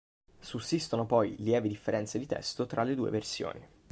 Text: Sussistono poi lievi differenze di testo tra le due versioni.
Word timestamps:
Sussistono 0.39 1.05
poi 1.05 1.35
lievi 1.43 1.69
differenze 1.69 2.17
di 2.17 2.25
testo 2.25 2.65
tra 2.65 2.81
le 2.81 2.95
due 2.95 3.11
versioni. 3.11 3.63